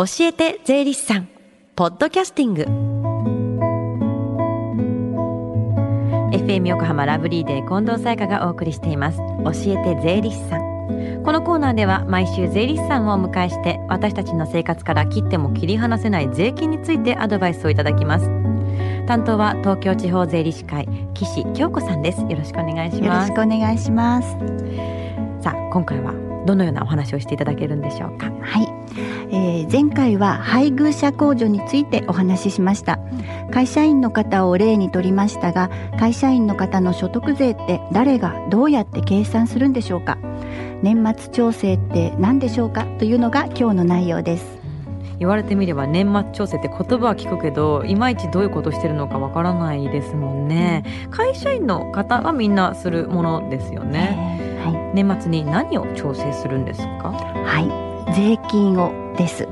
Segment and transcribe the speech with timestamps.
[0.00, 1.28] 教えて税理士さん。
[1.76, 2.62] ポッドキャスティング。
[6.34, 9.18] FM 横浜ラブリーデー近藤沙耶香がお送りしています。
[9.18, 11.22] 教えて税理士さん。
[11.22, 18.24] このコーナーでは毎週税理士さんをお迎えして私たちの生活から切っても切り離せない税金についてアドバイスをいただきます。
[19.06, 22.22] 担当は東京地方税理士会岸京子さんです。
[22.22, 24.30] よろしくお願いしよろますしくお願いします。
[25.42, 26.14] さあ今回は
[26.46, 28.32] どのようなお話をしていただけるんでしょうか。
[28.40, 28.69] はい、
[29.32, 32.98] えー前回は配偶者控除についてお話ししました。
[33.52, 40.18] 会社員の方を例にとりましたが、会社員の方の所得税って誰がどうやって計算するんでしょうか。
[40.82, 44.58] 年末調整って何でしょうかというのが今日の内容です。
[45.20, 54.94] 言われてみれば年末調整って言葉は聞くけどいまいちどういうことしてるのかわからないですもんね会社員の方はみんなするものですよねえーはい。
[54.94, 57.12] 年末に何を調整するんですか？
[57.12, 57.60] は
[58.08, 59.48] い、税金をです。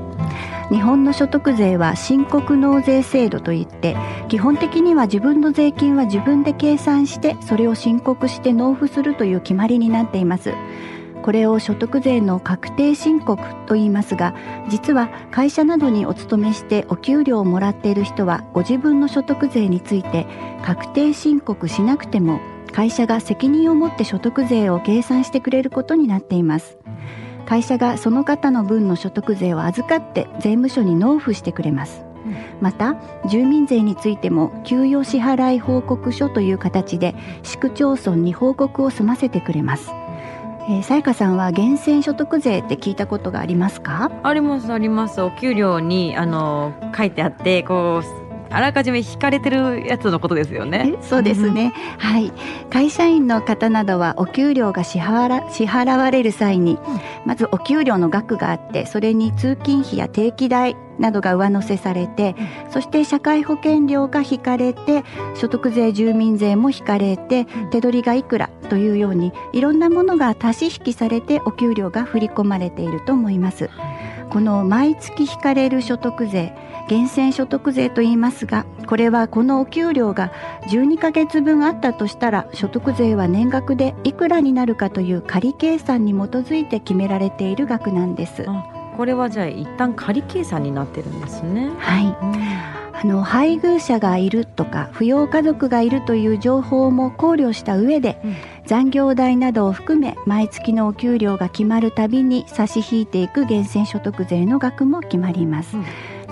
[0.71, 3.95] 日本の所得税は申告納税制度といって
[4.27, 10.53] 基本的には自分の税金は自分で計算してそれを申告して納付するという決まりになっています
[11.23, 14.35] これを所得税の確定申告と言いますが
[14.69, 20.27] 実は会社などにお勤めしてお給料をもらっている人はご自分の所得税について
[20.63, 22.39] 確定申告しなくても
[22.71, 26.77] 会社が責任を持って所得税を計算してくれることになっています
[27.49, 32.35] 会社がその方の分の所得税を預かって税務署に納付してくれます、うん。
[32.61, 32.95] また
[33.27, 39.89] 住民税についても給与支払い報告書という形で市区町村に報告を済ませてくれます。
[40.69, 44.11] えーさやかさんは源泉所得税って聞いたことがありますか？
[44.21, 45.19] ありますあります。
[45.19, 50.93] お給料にあの書いてあってこうあらかじめ引かれてるやつのことですよね。
[50.99, 52.31] えそうですね、はい。
[52.69, 56.77] 会社員の方などはお給料が支払支払われる際に、
[57.25, 62.35] まずお給料の額があってそれに通勤費や定期代などが上乗せされて、
[62.71, 65.03] そして社会保険料が引かれて
[65.35, 67.69] 所得税住民税も引かれて、ん。
[67.71, 73.69] 手取りがいくらというようにいろんなものが足し引きされてお給料が振り込まれていると思います。
[74.29, 76.53] この毎月引かれる所得税
[76.89, 80.31] 源泉所得税と言いますがこれはこのお給料が
[80.69, 88.45] 12ヶ月分あったとしたら所得税は年額でいくらになるかという仮計算に基づいて決められている額なんです。
[88.47, 88.65] あ
[88.97, 91.69] これはじゃあ一旦仮計算になってるんですね。
[91.77, 92.17] はい、
[93.01, 98.35] あの配偶者がいるとか扶養家族がいるという情報も考慮した上で、うん
[98.69, 105.85] 残業代などを含め毎月のお給料が決まるたびに差し引いていく源泉所得税の額も決まります、うん。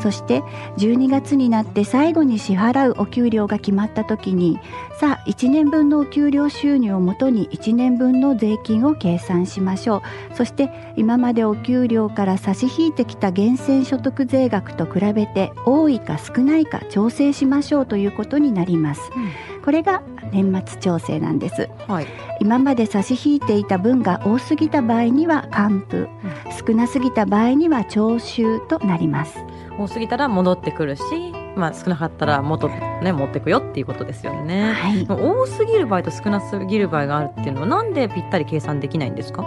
[0.04, 0.42] そして
[0.78, 4.60] 12月になって最後に支払うお給料が決まった時に
[5.00, 10.36] さあ1年分のお給料収入をもとに1年分の税金を計算しましょう。
[10.36, 19.02] そして今までお給料から差し引いてきた源泉所得税額と比べて多いか少ないか調整しましょうということになります
[19.68, 20.02] これが
[20.32, 21.68] 年末調整なんです。
[21.90, 22.08] はい。
[22.40, 26.08] 今まで差し引いていた分が多すぎた場合には還付。
[26.66, 29.38] 少なすぎた場合には徴収となります。
[29.78, 31.04] 多すぎたら戻ってくるし、
[31.58, 34.74] まあ、少なかったら元、ね、持ってくよっていうことですよね。
[34.74, 35.06] はい。
[35.10, 39.44] 多すぎる場合と少なすぎる場合があるっていうのはなんでぴったり計算できないんですか？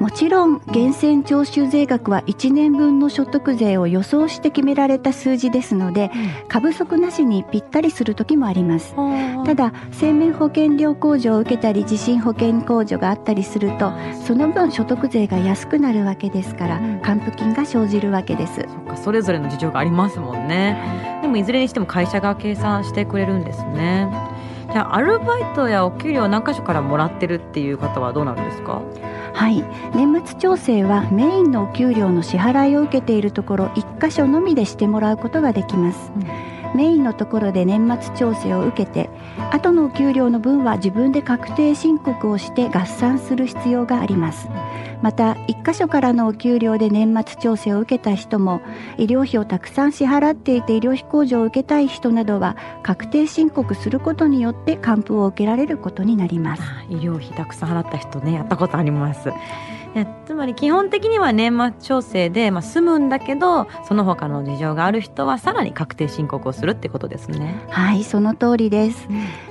[0.00, 6.10] もちろん源泉徴収税額は1年分の所得税を予想して決められた数字ですので
[6.48, 8.94] 過不足なしにぴったりする時もあります。
[9.44, 13.92] ただ生命保険料控除を受けたり地震保険控除があったりすると
[14.26, 17.00] その分所得税が安くなるわけですからうん。
[17.00, 21.20] 還付金が生じるわけですかそれぞれの事情がありますもんね。
[21.22, 24.08] でもいずれにしても会社が計算してくれるんですね。
[24.72, 28.82] じゃあアルバイトやお給料何箇所からもらってるっていう方はどうなるんですか？
[29.32, 29.64] はい。
[29.94, 36.12] 年末調整はメインのお給料の支払いを受けているところ1箇所のみでしてもらうことができます、
[36.74, 39.10] メインのところで年末調整を受けて
[39.50, 44.48] 後のお給料の分は自分で確定申告をして合算する必要があります。
[45.02, 48.60] また1箇所からのお給料で年末調整を受けた人も
[48.98, 56.62] 医療費をたくさん支払っていて医療費控除を受けたい人などは確定申告することによって還付を受けられることになります。
[56.90, 59.30] 医療費たくさん払った人ねやったことあります。
[60.26, 67.60] つまり基本的には年末調整で、まあ、済むんだけどその他の事情がある人はさらに確定申告をするってことですね。
[67.70, 69.08] はいその通りです。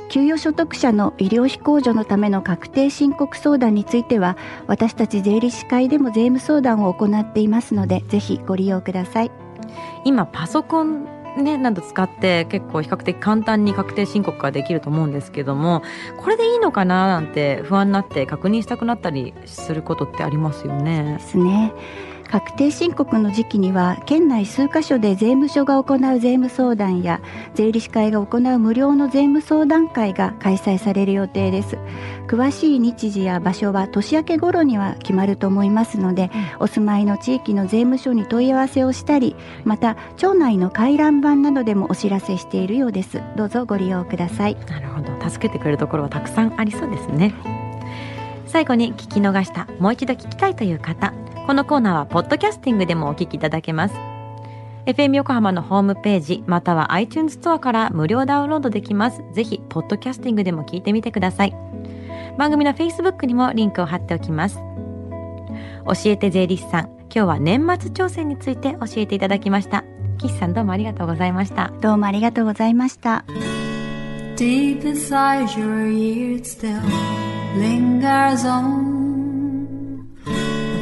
[0.09, 9.31] 給与所得者の医療費控除のための確定申告相談については私たち税理士会でも税務相談を行っていますのでぜひご利用ください。
[10.05, 15.83] 今パソコンね、など使って結構比較的簡単に確定申告ができると思うんですけども
[16.17, 21.19] これでいいのかななんて不安になって確認したくなったりすることってありますよねで。
[21.19, 21.73] すね
[22.29, 27.21] 確定申告の時期には県内数カ所で税務署が行う税務相談や
[27.55, 31.77] 税理士会が行う無料の税務相談会が開催される予定です。
[32.27, 36.29] 詳しい日時や場所は年明け頃には決まると思いますので、
[36.59, 43.23] お住まいの地域の税務署に問い合わせをしたりまた町内の回覧板などでもお知らせしているようです。
[43.35, 44.57] どうぞご利用ください。
[44.67, 45.29] なるほど。
[45.29, 47.33] 助けてくれるところはたくさんありそうですね。
[48.45, 49.67] 最後に聞き逃した。
[49.79, 51.13] もう一度聞きたいという方。
[51.49, 53.95] このコーナーはポッドキャスティングでもお聞きいただけます。
[54.85, 59.23] FM 横浜のホームページまたは iTunes ストアから無料ダウンロードできます。
[59.33, 61.55] ぜひポッドキャスティングでも聞いてみてください。
[62.37, 64.59] 番組の Facebook にもリンクを貼っておきます。
[65.87, 69.83] 教えて税理士さん今日は年末挑戦について教えていただきました。
[70.19, 71.73] 岸さんどうもありがとうございました。
[71.81, 73.25] どうもありがとうございました。
[74.35, 76.79] Deep inside your ears still
[77.57, 78.88] lingers on